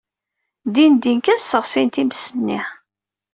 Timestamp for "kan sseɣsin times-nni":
1.25-2.59